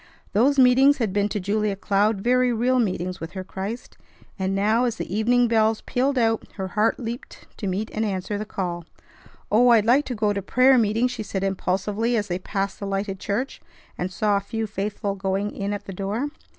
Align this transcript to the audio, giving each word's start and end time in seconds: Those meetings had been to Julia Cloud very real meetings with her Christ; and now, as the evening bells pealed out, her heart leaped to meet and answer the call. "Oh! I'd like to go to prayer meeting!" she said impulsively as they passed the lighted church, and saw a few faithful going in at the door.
Those 0.33 0.57
meetings 0.57 0.97
had 0.97 1.13
been 1.13 1.29
to 1.29 1.39
Julia 1.39 1.75
Cloud 1.75 2.21
very 2.21 2.51
real 2.51 2.79
meetings 2.79 3.19
with 3.21 3.33
her 3.33 3.43
Christ; 3.43 3.99
and 4.39 4.55
now, 4.55 4.85
as 4.85 4.95
the 4.95 5.15
evening 5.15 5.47
bells 5.47 5.81
pealed 5.81 6.17
out, 6.17 6.43
her 6.53 6.69
heart 6.69 6.99
leaped 6.99 7.45
to 7.57 7.67
meet 7.67 7.91
and 7.93 8.03
answer 8.03 8.39
the 8.39 8.43
call. 8.45 8.83
"Oh! 9.51 9.69
I'd 9.69 9.85
like 9.85 10.05
to 10.05 10.15
go 10.15 10.33
to 10.33 10.41
prayer 10.41 10.79
meeting!" 10.79 11.07
she 11.07 11.21
said 11.21 11.43
impulsively 11.43 12.17
as 12.17 12.29
they 12.29 12.39
passed 12.39 12.79
the 12.79 12.87
lighted 12.87 13.19
church, 13.19 13.61
and 13.95 14.11
saw 14.11 14.37
a 14.37 14.39
few 14.39 14.65
faithful 14.65 15.13
going 15.13 15.51
in 15.55 15.71
at 15.71 15.85
the 15.85 15.93
door. 15.93 16.29